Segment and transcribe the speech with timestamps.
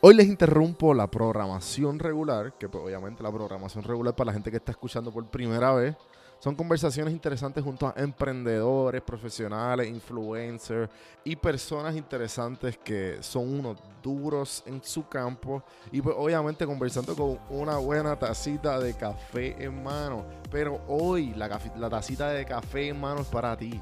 [0.00, 4.48] Hoy les interrumpo la programación regular, que pues, obviamente la programación regular para la gente
[4.48, 5.96] que está escuchando por primera vez.
[6.38, 10.88] Son conversaciones interesantes junto a emprendedores, profesionales, influencers
[11.24, 15.64] y personas interesantes que son unos duros en su campo.
[15.90, 20.24] Y pues obviamente conversando con una buena tacita de café en mano.
[20.48, 23.80] Pero hoy la, la tacita de café en mano es para ti.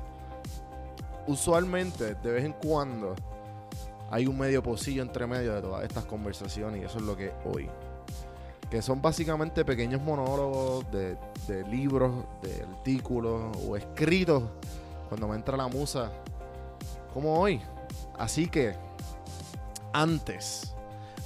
[1.27, 3.15] Usualmente, de vez en cuando,
[4.11, 7.33] hay un medio pocillo entre medio de todas estas conversaciones y eso es lo que
[7.45, 7.69] hoy.
[8.71, 11.17] Que son básicamente pequeños monólogos de,
[11.69, 14.43] libros, de artículos o escritos
[15.09, 16.11] cuando me entra la musa,
[17.15, 17.61] como hoy.
[18.19, 18.75] Así que,
[19.93, 20.75] antes,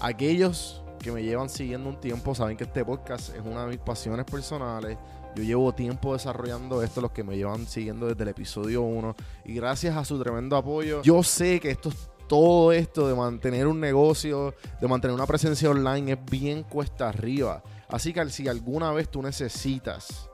[0.00, 3.78] aquellos que me llevan siguiendo un tiempo saben que este podcast es una de mis
[3.78, 4.98] pasiones personales.
[5.34, 9.16] Yo llevo tiempo desarrollando esto, los que me llevan siguiendo desde el episodio 1.
[9.46, 13.80] Y gracias a su tremendo apoyo, yo sé que estos todo esto de mantener un
[13.80, 17.60] negocio, de mantener una presencia online es bien cuesta arriba.
[17.88, 20.30] Así que si alguna vez tú necesitas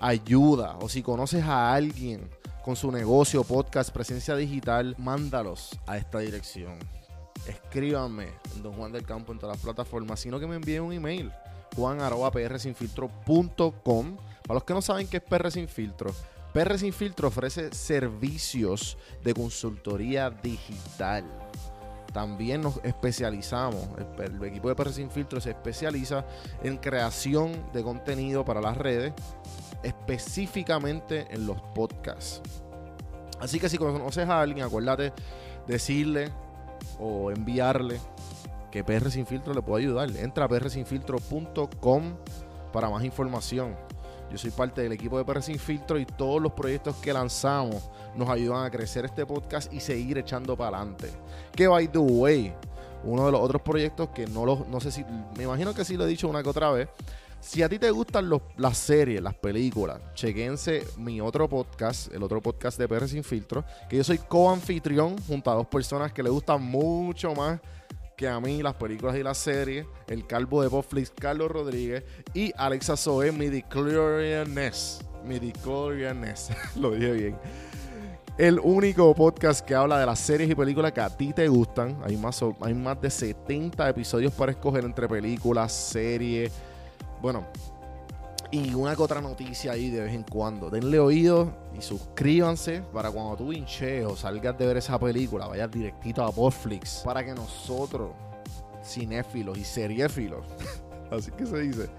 [0.00, 2.28] ayuda o si conoces a alguien
[2.64, 6.76] con su negocio, podcast, presencia digital, mándalos a esta dirección.
[7.46, 10.92] Escríbanme en Don Juan del Campo en todas las plataformas, sino que me envíen un
[10.92, 11.30] email
[11.76, 14.16] juan.prsinfiltro.com.
[14.42, 16.12] Para los que no saben qué es PR Sin Filtro,
[16.52, 21.24] PR Sin Filtro ofrece servicios de consultoría digital.
[22.12, 23.86] También nos especializamos,
[24.18, 26.24] el, equipo de PR Sin Filtro se especializa
[26.62, 29.12] en creación de contenido para las redes,
[29.82, 32.40] específicamente en los podcasts.
[33.40, 35.12] Así que si conoces a alguien, acuérdate
[35.66, 36.32] decirle
[36.98, 38.00] o enviarle
[38.70, 40.10] que PR Sin Filtro le puede ayudar.
[40.16, 42.16] Entra a prsinfiltro.com
[42.72, 43.76] para más información.
[44.30, 47.90] Yo soy parte del equipo de PR Sin Filtro y todos los proyectos que lanzamos
[48.14, 51.10] nos ayudan a crecer este podcast y seguir echando para adelante.
[51.54, 52.54] Que by the way,
[53.04, 55.04] uno de los otros proyectos que no lo, no sé si,
[55.36, 56.88] me imagino que sí lo he dicho una que otra vez.
[57.40, 62.22] Si a ti te gustan los, las series, las películas, chequense mi otro podcast, el
[62.24, 66.22] otro podcast de PR Sin Filtro, que yo soy co-anfitrión junto a dos personas que
[66.22, 67.60] le gustan mucho más
[68.18, 72.02] que a mí las películas y las series, el calvo de Netflix, Carlos Rodríguez
[72.34, 75.04] y Alexa Zoe, Midichlorianness.
[75.24, 77.36] Midichlorianness, lo dije bien.
[78.36, 81.96] El único podcast que habla de las series y películas que a ti te gustan.
[82.04, 86.50] Hay más, hay más de 70 episodios para escoger entre películas, series.
[87.22, 87.46] Bueno,
[88.50, 90.70] y una que otra noticia ahí de vez en cuando.
[90.70, 95.70] Denle oído y suscríbanse para cuando tú hinches o salgas de ver esa película, vayas
[95.70, 98.12] directito a Netflix para que nosotros,
[98.82, 100.46] cinéfilos y seriéfilos,
[101.10, 101.90] así que se dice,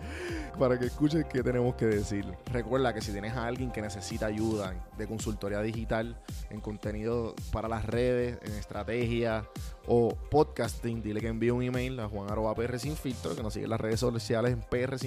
[0.58, 2.26] para que escuchen qué tenemos que decir.
[2.52, 7.68] Recuerda que si tienes a alguien que necesita ayuda de consultoría digital, en contenido para
[7.68, 9.48] las redes, en estrategia
[9.86, 13.70] o podcasting, dile que envíe un email a juan.pr sin filtro, que nos sigue en
[13.70, 14.98] las redes sociales en PR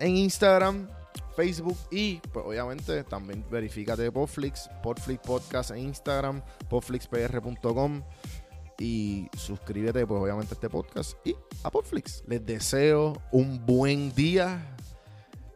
[0.00, 0.88] en Instagram,
[1.36, 8.02] Facebook y pues obviamente también verifícate Podflix, Podflix Podcast en Instagram, podflixpr.com
[8.78, 12.24] y suscríbete pues obviamente a este podcast y a Podflix.
[12.26, 14.74] Les deseo un buen día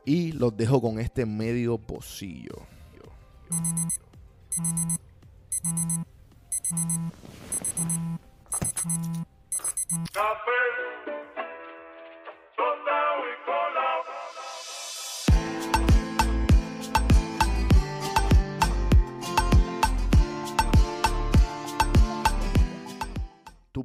[0.04, 2.54] y los dejo con este medio pocillo.
[10.12, 11.23] tu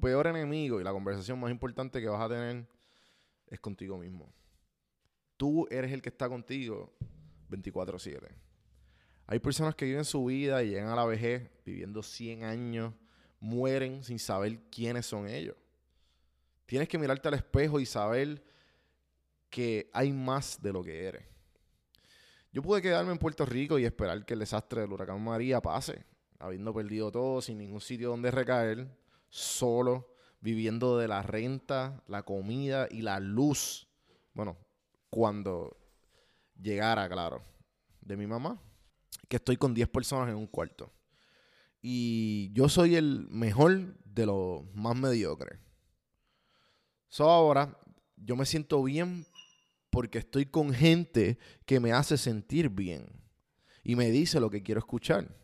[0.09, 2.65] peor enemigo y la conversación más importante que vas a tener
[3.47, 4.33] es contigo mismo.
[5.37, 6.91] Tú eres el que está contigo
[7.47, 8.27] 24/7.
[9.27, 12.95] Hay personas que viven su vida y llegan a la vejez viviendo 100 años,
[13.39, 15.55] mueren sin saber quiénes son ellos.
[16.65, 18.43] Tienes que mirarte al espejo y saber
[19.51, 21.23] que hay más de lo que eres.
[22.51, 26.03] Yo pude quedarme en Puerto Rico y esperar que el desastre del huracán María pase,
[26.39, 28.87] habiendo perdido todo, sin ningún sitio donde recaer
[29.29, 33.87] solo, viviendo de la renta, la comida y la luz.
[34.33, 34.57] Bueno,
[35.09, 35.77] cuando
[36.59, 37.43] llegara, claro,
[38.01, 38.61] de mi mamá,
[39.27, 40.91] que estoy con 10 personas en un cuarto.
[41.81, 45.59] Y yo soy el mejor de los más mediocres.
[47.07, 47.77] So ahora
[48.17, 49.25] yo me siento bien
[49.89, 53.07] porque estoy con gente que me hace sentir bien
[53.83, 55.38] y me dice lo que quiero escuchar.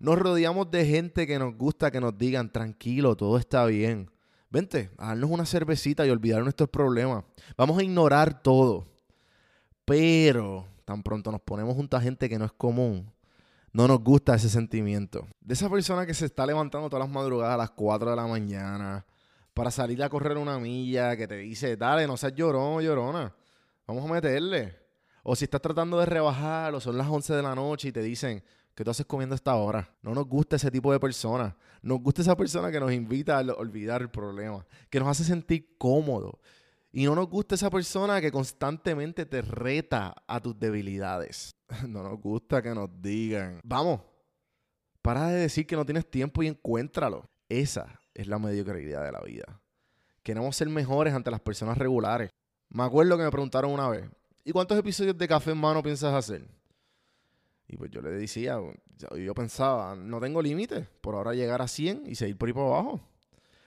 [0.00, 4.10] Nos rodeamos de gente que nos gusta que nos digan, tranquilo, todo está bien.
[4.48, 7.22] Vente, a darnos una cervecita y olvidar nuestros problemas.
[7.56, 8.86] Vamos a ignorar todo.
[9.84, 13.12] Pero tan pronto nos ponemos junto a gente que no es común,
[13.72, 15.28] no nos gusta ese sentimiento.
[15.40, 18.26] De esa persona que se está levantando todas las madrugadas a las 4 de la
[18.26, 19.04] mañana
[19.52, 23.34] para salir a correr una milla, que te dice, dale, no seas llorón llorona,
[23.86, 24.76] vamos a meterle.
[25.22, 28.02] O si estás tratando de rebajar o son las 11 de la noche y te
[28.02, 28.42] dicen,
[28.74, 29.94] ¿qué tú haces comiendo esta hora?
[30.02, 31.56] No nos gusta ese tipo de persona.
[31.82, 35.76] Nos gusta esa persona que nos invita a olvidar el problema, que nos hace sentir
[35.78, 36.34] cómodos.
[36.92, 41.50] Y no nos gusta esa persona que constantemente te reta a tus debilidades.
[41.88, 44.00] No nos gusta que nos digan, vamos,
[45.02, 47.30] para de decir que no tienes tiempo y encuéntralo.
[47.48, 49.60] Esa es la mediocridad de la vida.
[50.22, 52.30] Queremos ser mejores ante las personas regulares.
[52.68, 54.08] Me acuerdo que me preguntaron una vez,
[54.44, 56.46] ¿y cuántos episodios de Café en Mano piensas hacer?
[57.70, 58.58] Y pues yo le decía,
[59.16, 62.66] yo pensaba, no tengo límite, por ahora llegar a 100 y seguir por ahí por
[62.66, 63.00] abajo.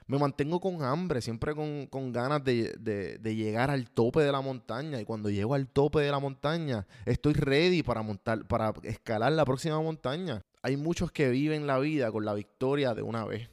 [0.07, 4.99] Me mantengo con hambre, siempre con, ganas de, de, llegar al tope de la montaña.
[4.99, 9.45] Y cuando llego al tope de la montaña, estoy ready para montar, para escalar la
[9.45, 10.41] próxima montaña.
[10.61, 13.49] Hay muchos que viven la vida con la victoria de una vez.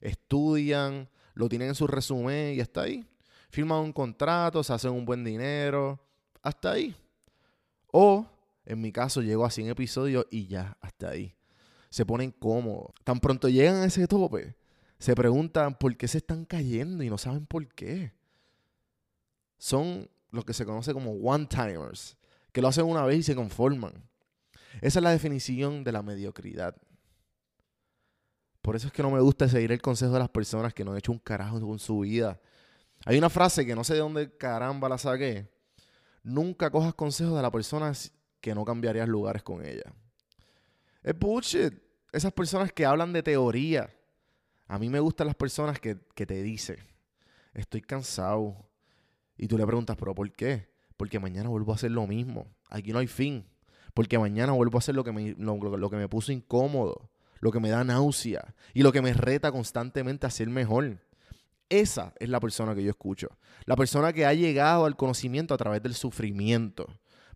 [0.00, 3.06] Estudian, lo tienen en su resumen y hasta ahí.
[3.50, 6.00] Firman un contrato, se hacen un buen dinero,
[6.42, 6.96] hasta ahí.
[7.92, 8.26] O,
[8.66, 11.34] en mi caso, llego a 100 episodios y ya, hasta ahí.
[11.88, 12.92] Se ponen cómodos.
[13.04, 14.56] Tan pronto llegan a ese tope,
[14.98, 18.12] se preguntan por qué se están cayendo y no saben por qué.
[19.56, 22.16] Son lo que se conoce como one-timers,
[22.52, 23.92] que lo hacen una vez y se conforman.
[24.80, 26.76] Esa es la definición de la mediocridad.
[28.62, 30.90] Por eso es que no me gusta seguir el consejo de las personas que no
[30.90, 32.40] han hecho un carajo con su vida.
[33.04, 35.48] Hay una frase que no sé de dónde caramba la saqué.
[36.24, 37.92] Nunca cojas consejos de la persona
[38.46, 39.92] que no cambiarías lugares con ella.
[41.02, 41.74] Es bullshit.
[42.12, 43.92] Esas personas que hablan de teoría.
[44.68, 46.76] A mí me gustan las personas que, que te dicen,
[47.54, 48.70] estoy cansado.
[49.36, 50.68] Y tú le preguntas, pero ¿por qué?
[50.96, 52.46] Porque mañana vuelvo a hacer lo mismo.
[52.70, 53.44] Aquí no hay fin.
[53.94, 57.10] Porque mañana vuelvo a hacer lo que me, lo, que me puso incómodo,
[57.40, 61.00] lo que me da náusea y lo que me reta constantemente a ser mejor.
[61.68, 63.28] Esa es la persona que yo escucho.
[63.64, 66.86] La persona que ha llegado al conocimiento a través del sufrimiento.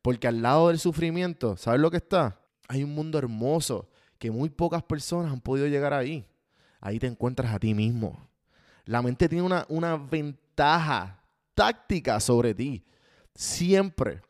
[0.03, 2.41] Porque al lado del sufrimiento, ¿sabes lo que está?
[2.69, 3.89] Hay un mundo hermoso
[4.19, 6.27] que muy pocas personas han podido llegar ahí.
[6.81, 8.29] Ahí te encuentras a ti mismo.
[8.85, 11.23] La mente tiene una, una ventaja
[11.55, 12.85] táctica sobre ti.
[13.35, 14.23] Siempre.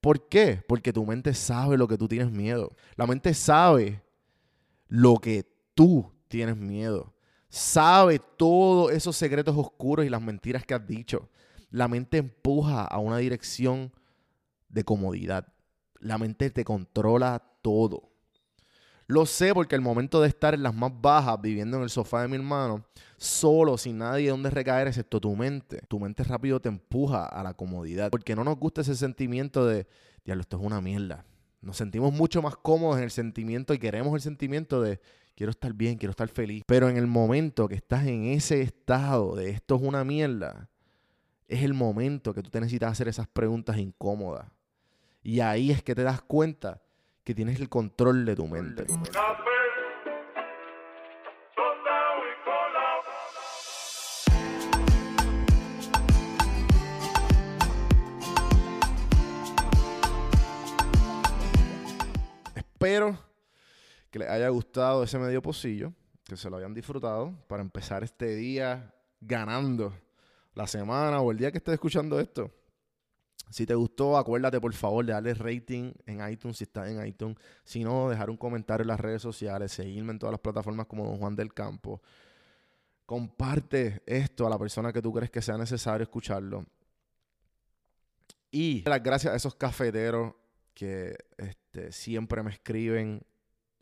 [0.00, 0.62] ¿Por qué?
[0.66, 2.74] Porque tu mente sabe lo que tú tienes miedo.
[2.96, 4.02] La mente sabe
[4.86, 7.14] lo que tú tienes miedo.
[7.48, 11.28] Sabe todos esos secretos oscuros y las mentiras que has dicho.
[11.70, 13.92] La mente empuja a una dirección
[14.68, 15.52] de comodidad.
[16.00, 18.08] La mente te controla todo.
[19.06, 22.20] Lo sé porque el momento de estar en las más bajas, viviendo en el sofá
[22.20, 22.84] de mi hermano,
[23.16, 27.54] solo, sin nadie donde recaer excepto tu mente, tu mente rápido te empuja a la
[27.54, 28.10] comodidad.
[28.10, 29.86] Porque no nos gusta ese sentimiento de,
[30.26, 31.24] diablo, esto es una mierda.
[31.62, 35.00] Nos sentimos mucho más cómodos en el sentimiento y queremos el sentimiento de,
[35.34, 36.62] quiero estar bien, quiero estar feliz.
[36.66, 40.68] Pero en el momento que estás en ese estado de esto es una mierda,
[41.46, 44.50] es el momento que tú te necesitas hacer esas preguntas incómodas.
[45.28, 46.80] Y ahí es que te das cuenta
[47.22, 48.86] que tienes el control de tu mente.
[62.54, 63.18] Espero
[64.10, 65.92] que les haya gustado ese medio pocillo,
[66.24, 69.92] que se lo hayan disfrutado para empezar este día ganando
[70.54, 72.50] la semana o el día que estés escuchando esto.
[73.50, 77.36] Si te gustó, acuérdate por favor de darle rating en iTunes si estás en iTunes.
[77.64, 81.06] Si no, dejar un comentario en las redes sociales, seguirme en todas las plataformas como
[81.06, 82.02] Don Juan del Campo.
[83.06, 86.66] Comparte esto a la persona que tú crees que sea necesario escucharlo.
[88.50, 90.34] Y las gracias a esos cafeteros
[90.74, 93.22] que este, siempre me escriben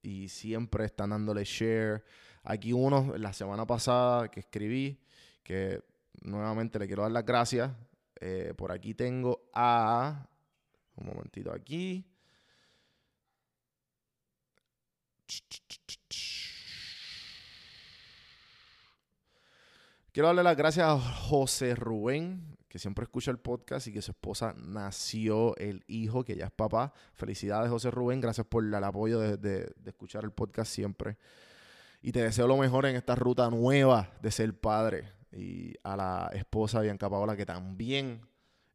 [0.03, 2.05] y siempre están dándole share.
[2.45, 4.99] Aquí uno la semana pasada que escribí,
[5.43, 5.83] que
[6.23, 7.71] nuevamente le quiero dar las gracias.
[8.21, 10.29] Eh, por aquí tengo a.
[10.97, 12.07] Un momentito aquí.
[20.13, 24.13] Quiero darle las gracias a José Rubén, que siempre escucha el podcast y que su
[24.13, 26.95] esposa nació el hijo, que ya es papá.
[27.13, 28.23] Felicidades, José Rubén.
[28.23, 31.19] Gracias por el apoyo de, de escuchar el podcast siempre.
[32.01, 36.31] Y te deseo lo mejor en esta ruta nueva de ser padre y a la
[36.33, 38.21] esposa Bianca Paola que también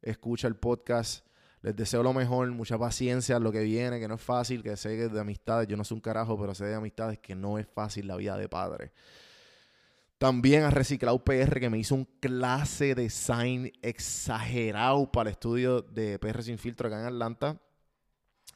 [0.00, 1.26] escucha el podcast.
[1.62, 4.76] Les deseo lo mejor, mucha paciencia en lo que viene, que no es fácil, que
[4.76, 7.58] sé que de amistades, yo no soy un carajo, pero sé de amistades que no
[7.58, 8.92] es fácil la vida de padre.
[10.18, 15.82] También a Reciclado PR que me hizo un clase de design exagerado para el estudio
[15.82, 17.60] de PR Sin Filtro acá en Atlanta.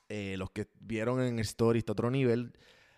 [0.09, 2.53] Eh, los que vieron en el story está otro nivel.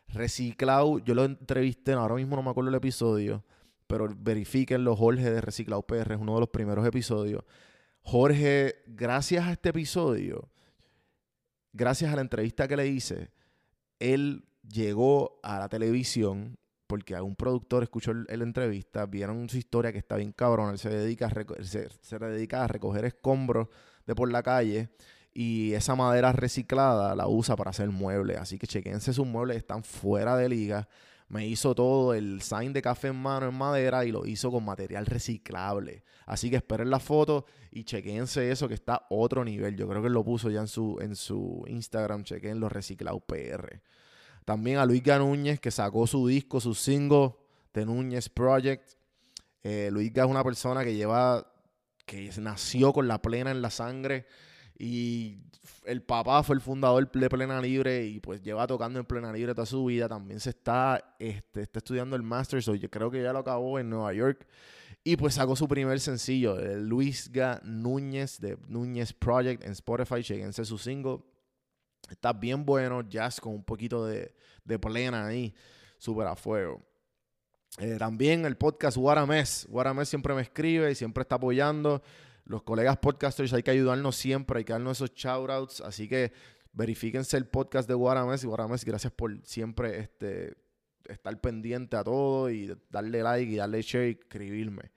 [0.08, 3.44] Reciclado, yo lo entrevisté, ahora mismo no me acuerdo el episodio,
[3.88, 4.94] pero verifíquenlo.
[4.94, 7.42] Jorge de Reciclado PR es uno de los primeros episodios.
[8.02, 10.48] Jorge, gracias a este episodio,
[11.72, 13.30] gracias a la entrevista que le hice,
[13.98, 19.98] él llegó a la televisión porque algún productor escuchó la entrevista, vieron su historia que
[19.98, 23.68] está bien cabrón, él se dedica a, se, dedica a recoger escombros
[24.06, 24.88] de por la calle
[25.34, 29.84] y esa madera reciclada la usa para hacer muebles, así que chequense sus muebles, están
[29.84, 30.88] fuera de liga.
[31.28, 34.64] Me hizo todo el sign de café en mano en madera y lo hizo con
[34.64, 36.02] material reciclable.
[36.24, 39.76] Así que esperen la foto y chequense eso que está otro nivel.
[39.76, 43.82] Yo creo que lo puso ya en su, en su Instagram, chequen los reciclados PR.
[44.46, 47.34] También a Luis Núñez, que sacó su disco, su single
[47.74, 48.94] de Núñez Project.
[49.62, 51.46] Eh, es una persona que lleva,
[52.06, 54.26] que nació con la plena en la sangre.
[54.78, 55.38] Y
[55.84, 59.54] el papá fue el fundador de Plena Libre y pues lleva tocando en Plena Libre
[59.54, 60.08] toda su vida.
[60.08, 63.78] También se está, este, está estudiando el Master, so yo creo que ya lo acabó
[63.78, 64.46] en Nueva York.
[65.02, 70.22] Y pues sacó su primer sencillo, Luis Ga Núñez de Núñez Project en Spotify.
[70.22, 71.20] Chequense su single.
[72.10, 75.54] Está bien bueno, jazz con un poquito de, de plena ahí,
[75.98, 76.82] súper a fuego.
[77.78, 79.66] Eh, también el podcast Guaramés.
[79.68, 82.02] Guaramés siempre me escribe y siempre está apoyando.
[82.48, 85.82] Los colegas podcasters hay que ayudarnos siempre, hay que darnos esos shoutouts.
[85.82, 86.32] Así que
[86.72, 88.42] verifíquense el podcast de Guaramés.
[88.42, 90.56] Y Guaramés, gracias por siempre este,
[91.04, 94.90] estar pendiente a todo y darle like y darle share y escribirme.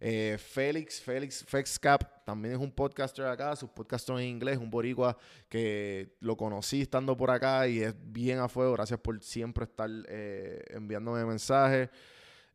[0.00, 5.16] Eh, Félix, Félix Fexcap, también es un podcaster acá, su podcaster en inglés, un boricua
[5.48, 8.72] que lo conocí estando por acá y es bien a fuego.
[8.72, 11.88] Gracias por siempre estar eh, enviándome mensajes.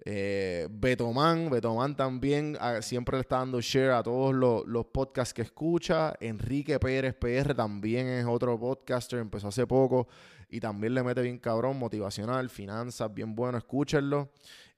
[0.04, 5.44] Eh, Betoman, también ah, siempre le está dando share a todos los, los, podcasts que
[5.44, 6.16] escucha.
[6.20, 10.08] Enrique Pérez PR también es otro podcaster, empezó hace poco
[10.50, 14.32] y también le mete bien cabrón, motivacional, finanzas, bien bueno, escúchenlo.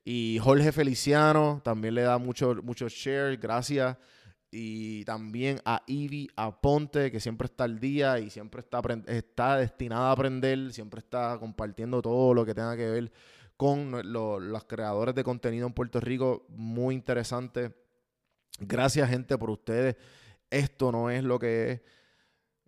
[0.04, 3.98] Y Jorge Feliciano también le da mucho, mucho share, gracias.
[4.52, 10.10] Y también a Ivy Aponte, que siempre está al día y siempre está, está destinada
[10.10, 13.12] a aprender, siempre está compartiendo todo lo que tenga que ver
[13.64, 16.46] con los creadores de contenido en Puerto Rico.
[16.50, 17.72] Muy interesante.
[18.60, 19.96] Gracias, gente, por ustedes.
[20.50, 21.82] Esto no es lo que es.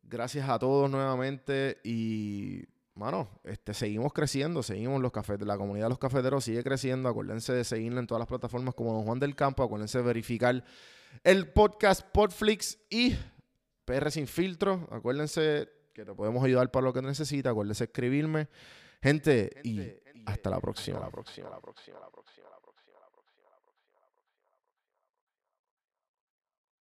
[0.03, 5.89] Gracias a todos nuevamente y mano, este, seguimos creciendo, seguimos los cafeteros, la comunidad de
[5.89, 7.09] los cafeteros sigue creciendo.
[7.09, 9.63] Acuérdense de seguirle en todas las plataformas como Don Juan del Campo.
[9.63, 10.63] Acuérdense de verificar
[11.25, 13.17] el podcast Podflix y
[13.83, 14.87] PR Sin Filtro.
[14.91, 17.51] Acuérdense que te podemos ayudar para lo que necesitas.
[17.51, 18.47] Acuérdense de escribirme.
[19.01, 20.99] Gente, y hasta la próxima.
[20.99, 22.34] la próxima, la próxima, la próxima.